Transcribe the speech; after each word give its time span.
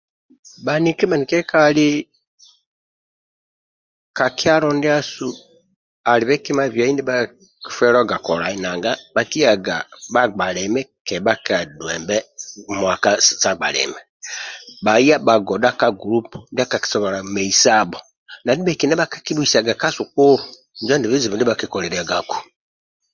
Baniki 0.65 1.03
banikyekali 1.11 1.87
ka 4.17 4.27
kyalo 4.39 4.69
ndyasu 4.77 5.27
alibhe 6.11 6.35
kima 6.45 6.63
bhiyai 6.71 6.93
ndyabhakifeluwaga 6.95 8.17
kolai 8.25 8.57
nanga 8.63 8.91
bhakiyaga 9.15 9.75
bha 10.13 10.23
bga 10.35 10.47
liki 10.55 10.83
kebhakaduwembe 11.07 12.17
mwakasi 12.77 13.31
sa 13.41 13.51
bga 13.57 13.69
limi 13.75 14.01
bhaya 14.83 15.15
bhagodha 15.27 15.69
ka 15.79 15.87
group 16.01 16.27
ndyakakisobola 16.53 17.17
meisabho 17.35 17.99
nandibhekina 18.43 18.93
bhaka 19.01 19.17
kibhuidaga 19.25 19.73
ka 19.81 19.89
sukulu 19.97 20.43
injo 20.79 20.91
andi 20.93 21.07
bizizbu 21.09 21.35
ndyabhakikolilyaga 21.35 22.17
ku 22.29 22.37